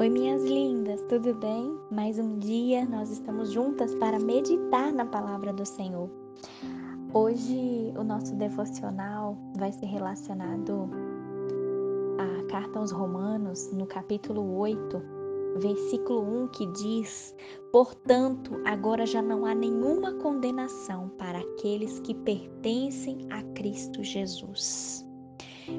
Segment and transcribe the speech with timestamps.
[0.00, 1.78] Oi, minhas lindas, tudo bem?
[1.90, 6.08] Mais um dia nós estamos juntas para meditar na palavra do Senhor.
[7.12, 10.88] Hoje o nosso devocional vai ser relacionado
[12.18, 15.02] à carta aos Romanos, no capítulo 8,
[15.58, 17.36] versículo 1, que diz:
[17.70, 25.09] Portanto, agora já não há nenhuma condenação para aqueles que pertencem a Cristo Jesus.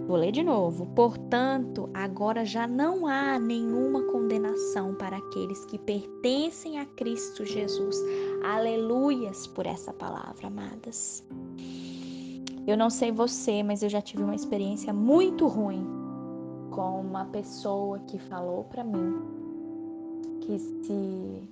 [0.08, 0.86] Vou ler de novo.
[0.88, 7.96] Portanto, agora já não há nenhuma condenação para aqueles que pertencem a Cristo Jesus.
[8.44, 11.24] Aleluias por essa palavra, amadas.
[12.68, 15.86] Eu não sei você, mas eu já tive uma experiência muito ruim
[16.72, 19.42] com uma pessoa que falou para mim
[20.42, 21.50] que se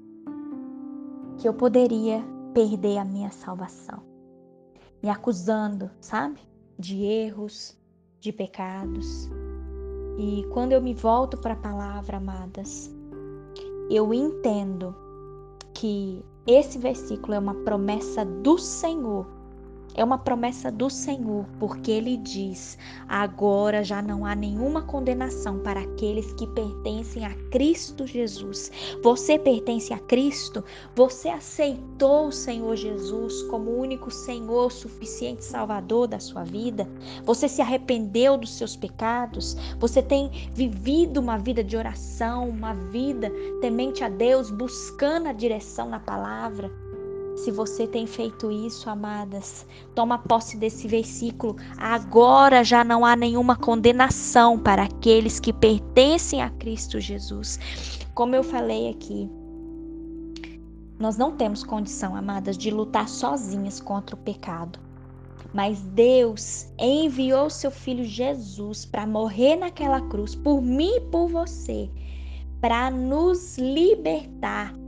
[1.38, 2.22] que eu poderia
[2.54, 4.04] perder a minha salvação,
[5.02, 6.42] me acusando, sabe,
[6.78, 7.79] de erros,
[8.20, 9.30] de pecados.
[10.18, 12.92] E quando eu me volto para a palavra, amadas,
[13.90, 14.96] eu entendo
[15.74, 19.39] que esse versículo é uma promessa do Senhor
[20.00, 25.82] é uma promessa do Senhor, porque ele diz: agora já não há nenhuma condenação para
[25.82, 28.72] aqueles que pertencem a Cristo Jesus.
[29.04, 30.64] Você pertence a Cristo?
[30.96, 36.88] Você aceitou o Senhor Jesus como único Senhor suficiente Salvador da sua vida?
[37.26, 39.58] Você se arrependeu dos seus pecados?
[39.80, 45.90] Você tem vivido uma vida de oração, uma vida temente a Deus, buscando a direção
[45.90, 46.89] na palavra?
[47.44, 51.56] Se você tem feito isso, amadas, toma posse desse versículo.
[51.78, 57.58] Agora já não há nenhuma condenação para aqueles que pertencem a Cristo Jesus.
[58.14, 59.30] Como eu falei aqui,
[61.00, 64.78] nós não temos condição, amadas, de lutar sozinhas contra o pecado.
[65.54, 71.90] Mas Deus enviou seu filho Jesus para morrer naquela cruz por mim e por você,
[72.60, 74.79] para nos libertar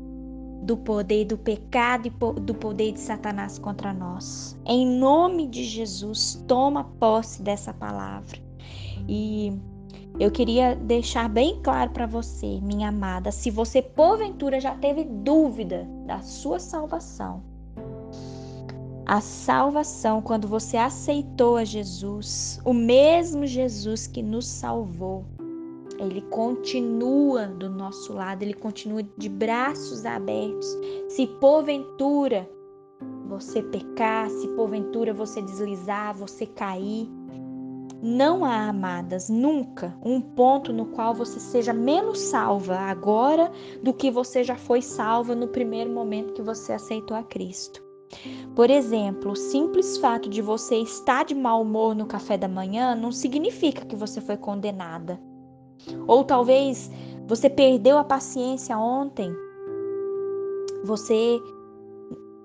[0.61, 4.57] do poder do pecado e do poder de Satanás contra nós.
[4.65, 8.37] Em nome de Jesus, toma posse dessa palavra.
[9.07, 9.51] E
[10.19, 15.87] eu queria deixar bem claro para você, minha amada, se você porventura já teve dúvida
[16.05, 17.43] da sua salvação,
[19.05, 25.25] a salvação, quando você aceitou a Jesus, o mesmo Jesus que nos salvou,
[26.09, 30.67] ele continua do nosso lado, ele continua de braços abertos.
[31.09, 32.49] Se porventura
[33.27, 37.09] você pecar, se porventura você deslizar, você cair,
[38.01, 43.51] não há, amadas, nunca um ponto no qual você seja menos salva agora
[43.83, 47.83] do que você já foi salva no primeiro momento que você aceitou a Cristo.
[48.55, 52.95] Por exemplo, o simples fato de você estar de mau humor no café da manhã
[52.95, 55.21] não significa que você foi condenada.
[56.07, 56.89] Ou talvez
[57.27, 59.33] você perdeu a paciência ontem.
[60.83, 61.39] Você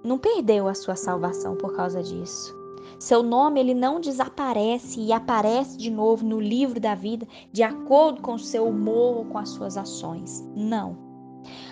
[0.04, 2.54] não perdeu a sua salvação por causa disso.
[2.98, 8.22] Seu nome ele não desaparece e aparece de novo no livro da vida de acordo
[8.22, 10.46] com o seu humor ou com as suas ações.
[10.54, 10.96] Não.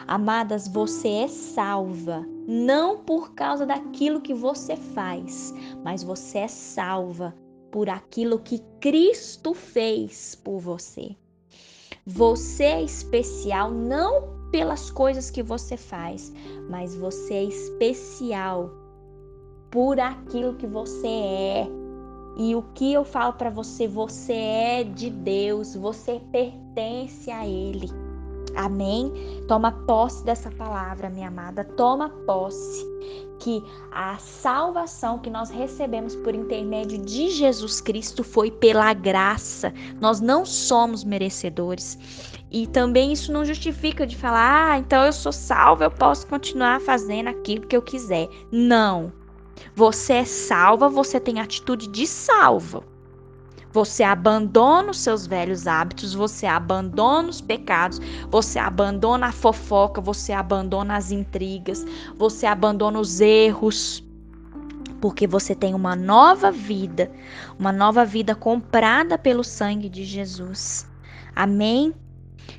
[0.06, 7.34] Amadas, você é salva não por causa daquilo que você faz, mas você é salva
[7.70, 11.16] por aquilo que Cristo fez por você.
[12.06, 16.32] Você é especial não pelas coisas que você faz,
[16.68, 18.70] mas você é especial
[19.70, 21.66] por aquilo que você é.
[22.36, 28.03] E o que eu falo para você, você é de Deus, você pertence a Ele.
[28.56, 29.12] Amém?
[29.48, 31.64] Toma posse dessa palavra, minha amada.
[31.64, 32.86] Toma posse
[33.38, 39.72] que a salvação que nós recebemos por intermédio de Jesus Cristo foi pela graça.
[40.00, 41.98] Nós não somos merecedores.
[42.50, 46.80] E também isso não justifica de falar, ah, então eu sou salva, eu posso continuar
[46.80, 48.28] fazendo aquilo que eu quiser.
[48.52, 49.12] Não.
[49.74, 52.82] Você é salva, você tem atitude de salva.
[53.74, 58.00] Você abandona os seus velhos hábitos, você abandona os pecados,
[58.30, 61.84] você abandona a fofoca, você abandona as intrigas,
[62.16, 64.00] você abandona os erros.
[65.00, 67.10] Porque você tem uma nova vida,
[67.58, 70.88] uma nova vida comprada pelo sangue de Jesus.
[71.34, 71.92] Amém?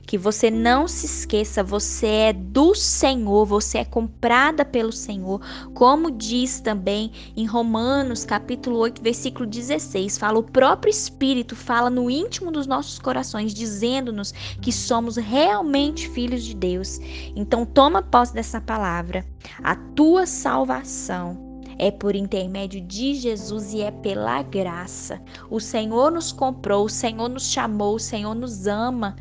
[0.06, 5.42] Que você não se esqueça, você é do Senhor, você é comprada pelo Senhor,
[5.74, 12.10] como diz também em Romanos, capítulo 8, versículo 16, fala o próprio Espírito fala no
[12.10, 17.00] íntimo dos nossos corações, dizendo-nos que somos realmente filhos de Deus.
[17.36, 19.26] Então toma posse dessa palavra.
[19.64, 21.46] A tua salvação
[21.78, 25.22] é por intermédio de Jesus e é pela graça.
[25.50, 29.16] O Senhor nos comprou, o Senhor nos chamou, o Senhor nos ama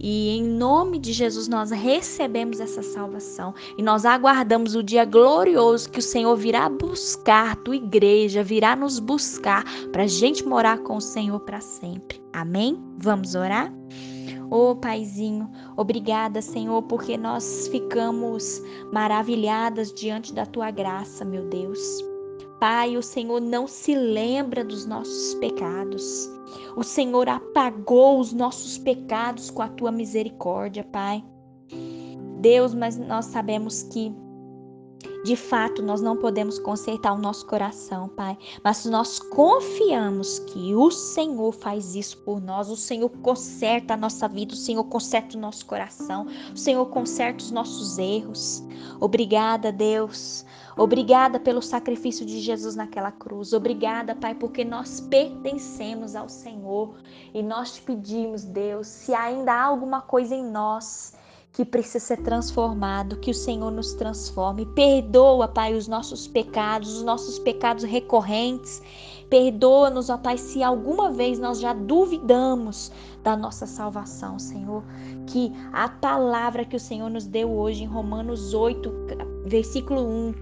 [0.00, 5.90] E em nome de Jesus nós recebemos essa salvação e nós aguardamos o dia glorioso
[5.90, 10.96] que o Senhor virá buscar, tua igreja virá nos buscar para a gente morar com
[10.96, 12.22] o Senhor para sempre.
[12.32, 12.82] Amém?
[12.98, 13.72] Vamos orar?
[14.50, 21.78] Ô oh, Paizinho, obrigada, Senhor, porque nós ficamos maravilhadas diante da tua graça, meu Deus.
[22.60, 26.28] Pai, o Senhor não se lembra dos nossos pecados.
[26.76, 31.24] O Senhor apagou os nossos pecados com a tua misericórdia, Pai.
[32.40, 34.12] Deus, mas nós sabemos que
[35.24, 40.90] de fato, nós não podemos consertar o nosso coração, Pai, mas nós confiamos que o
[40.90, 45.40] Senhor faz isso por nós, o Senhor conserta a nossa vida, o Senhor conserta o
[45.40, 48.62] nosso coração, o Senhor conserta os nossos erros.
[49.00, 50.44] Obrigada, Deus.
[50.76, 53.52] Obrigada pelo sacrifício de Jesus naquela cruz.
[53.52, 56.94] Obrigada, Pai, porque nós pertencemos ao Senhor
[57.34, 61.12] e nós te pedimos, Deus, se ainda há alguma coisa em nós
[61.58, 64.64] que precisa ser transformado, que o Senhor nos transforme.
[64.64, 68.80] Perdoa, Pai, os nossos pecados, os nossos pecados recorrentes.
[69.28, 72.92] Perdoa-nos, ó Pai, se alguma vez nós já duvidamos
[73.24, 74.84] da nossa salvação, Senhor.
[75.26, 78.92] Que a palavra que o Senhor nos deu hoje em Romanos 8,
[79.44, 80.34] versículo 1,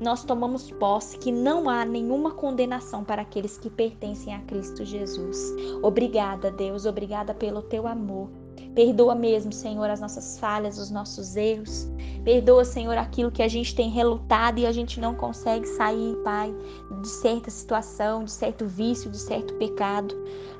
[0.00, 5.54] nós tomamos posse que não há nenhuma condenação para aqueles que pertencem a Cristo Jesus.
[5.84, 8.28] Obrigada, Deus, obrigada pelo teu amor.
[8.74, 11.90] Perdoa mesmo, Senhor, as nossas falhas, os nossos erros.
[12.24, 16.54] Perdoa, Senhor, aquilo que a gente tem relutado e a gente não consegue sair, Pai,
[17.00, 20.14] de certa situação, de certo vício, de certo pecado.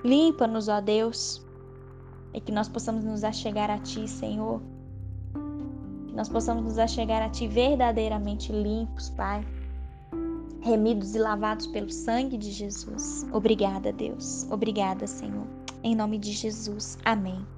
[0.05, 1.45] Limpa-nos, ó Deus,
[2.33, 4.61] e que nós possamos nos achegar a Ti, Senhor.
[6.07, 9.47] Que nós possamos nos achegar a Ti verdadeiramente limpos, Pai.
[10.61, 13.27] Remidos e lavados pelo sangue de Jesus.
[13.33, 14.47] Obrigada, Deus.
[14.51, 15.47] Obrigada, Senhor.
[15.83, 16.99] Em nome de Jesus.
[17.05, 17.58] Amém.